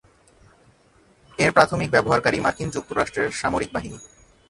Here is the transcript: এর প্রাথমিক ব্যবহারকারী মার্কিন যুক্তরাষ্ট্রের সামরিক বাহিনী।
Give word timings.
এর 1.39 1.51
প্রাথমিক 1.57 1.89
ব্যবহারকারী 1.91 2.37
মার্কিন 2.45 2.69
যুক্তরাষ্ট্রের 2.75 3.29
সামরিক 3.41 3.69
বাহিনী। 3.75 3.97